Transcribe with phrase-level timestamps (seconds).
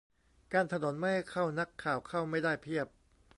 [0.51, 2.87] กั้นถนนไม่ให้เข้า นักข่าวเข้าไม่ได้เพียบ!